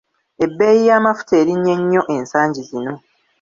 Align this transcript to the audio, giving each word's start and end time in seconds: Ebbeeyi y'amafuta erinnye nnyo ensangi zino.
Ebbeeyi 0.45 0.81
y'amafuta 0.89 1.33
erinnye 1.41 1.73
nnyo 1.79 2.01
ensangi 2.15 2.61
zino. 2.69 2.93